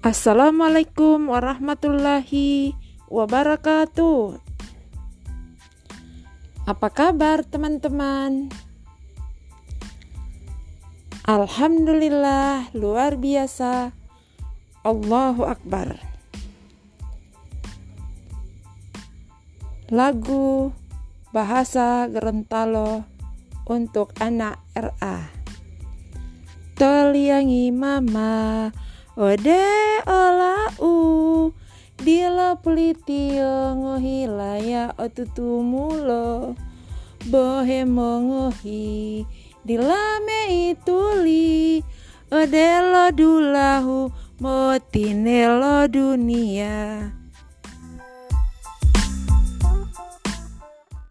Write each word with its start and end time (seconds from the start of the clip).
Assalamualaikum 0.00 1.28
warahmatullahi 1.28 2.72
wabarakatuh. 3.12 4.40
Apa 6.64 6.88
kabar, 6.88 7.44
teman-teman? 7.44 8.48
Alhamdulillah, 11.28 12.72
luar 12.72 13.20
biasa. 13.20 13.92
Allahu 14.88 15.44
Akbar. 15.44 16.00
Lagu 19.92 20.72
bahasa 21.28 22.08
Gorontalo 22.08 23.04
untuk 23.68 24.16
anak 24.16 24.64
RA. 24.72 25.28
Toliangi 26.80 27.68
mama 27.68 28.72
Ode 29.16 29.62
ola 30.06 30.70
u 30.78 31.52
Dila 32.04 32.56
pelitio 32.56 33.76
ngohilaya 33.76 34.94
otutumulo 34.98 36.54
Bohe 37.30 37.84
mongohi 37.84 39.26
Dilame 39.66 40.70
ituli 40.70 41.82
Ode 42.30 42.68
lo 42.80 43.10
dulahu 43.10 44.12
Motinelo 44.40 45.88
dunia 45.88 47.19